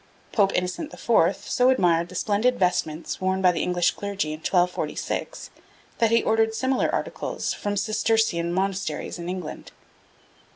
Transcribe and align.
Pope 0.31 0.51
Innocent 0.55 0.91
IV. 0.91 1.35
so 1.43 1.69
admired 1.69 2.09
the 2.09 2.15
splendid 2.15 2.57
vestments 2.57 3.21
worn 3.21 3.39
by 3.39 3.51
the 3.51 3.61
English 3.61 3.91
clergy 3.91 4.29
in 4.33 4.39
1246, 4.39 5.51
that 5.99 6.09
he 6.09 6.23
ordered 6.23 6.55
similar 6.55 6.89
articles 6.89 7.53
from 7.53 7.77
Cistercian 7.77 8.51
monasteries 8.51 9.19
in 9.19 9.29
England. 9.29 9.71